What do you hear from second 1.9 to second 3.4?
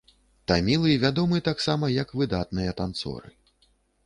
як выдатныя танцоры.